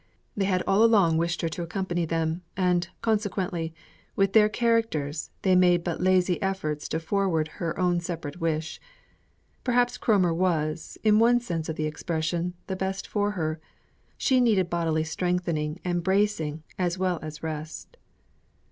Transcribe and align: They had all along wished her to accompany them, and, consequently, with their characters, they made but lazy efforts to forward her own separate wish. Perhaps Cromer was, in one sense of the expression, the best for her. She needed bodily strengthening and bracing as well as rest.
They 0.35 0.45
had 0.45 0.63
all 0.65 0.83
along 0.83 1.17
wished 1.17 1.43
her 1.43 1.49
to 1.49 1.61
accompany 1.61 2.05
them, 2.05 2.41
and, 2.57 2.89
consequently, 3.03 3.71
with 4.15 4.33
their 4.33 4.49
characters, 4.49 5.29
they 5.43 5.55
made 5.55 5.83
but 5.83 6.01
lazy 6.01 6.41
efforts 6.41 6.89
to 6.89 6.99
forward 6.99 7.47
her 7.61 7.77
own 7.77 7.99
separate 7.99 8.41
wish. 8.41 8.81
Perhaps 9.63 9.99
Cromer 9.99 10.33
was, 10.33 10.97
in 11.03 11.19
one 11.19 11.39
sense 11.39 11.69
of 11.69 11.75
the 11.75 11.85
expression, 11.85 12.55
the 12.65 12.75
best 12.75 13.05
for 13.07 13.33
her. 13.33 13.59
She 14.17 14.41
needed 14.41 14.71
bodily 14.71 15.03
strengthening 15.03 15.79
and 15.85 16.01
bracing 16.03 16.63
as 16.79 16.97
well 16.97 17.19
as 17.21 17.43
rest. 17.43 17.95